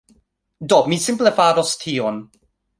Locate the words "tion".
1.85-2.21